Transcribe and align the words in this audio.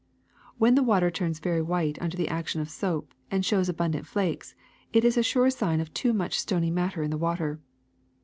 *^ 0.01 0.03
When 0.57 0.83
water 0.83 1.11
turns 1.11 1.37
very 1.37 1.61
white 1.61 2.01
under 2.01 2.17
the 2.17 2.27
action 2.27 2.59
of 2.59 2.71
soap 2.71 3.13
and 3.29 3.45
shows 3.45 3.69
abundant 3.69 4.07
flakes, 4.07 4.55
it 4.91 5.05
is 5.05 5.15
a 5.15 5.21
sure 5.21 5.51
sign 5.51 5.79
of 5.79 5.93
too 5.93 6.11
much 6.11 6.39
stony 6.39 6.71
matter 6.71 7.03
in 7.03 7.11
the 7.11 7.19
water. 7.21 7.59